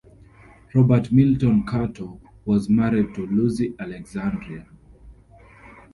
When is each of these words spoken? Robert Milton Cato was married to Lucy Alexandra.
Robert 0.73 1.11
Milton 1.11 1.61
Cato 1.63 2.19
was 2.43 2.67
married 2.69 3.13
to 3.13 3.27
Lucy 3.27 3.75
Alexandra. 3.79 4.65